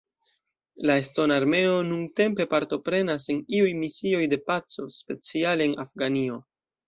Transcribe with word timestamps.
La 0.89 0.93
Estona 1.01 1.35
Armeo 1.41 1.75
nuntempe 1.89 2.47
partoprenas 2.55 3.29
en 3.35 3.43
iuj 3.59 3.69
misioj 3.83 4.23
de 4.33 4.41
paco, 4.49 4.89
speciale 4.99 5.69
en 5.71 5.77
Afganio. 5.87 6.41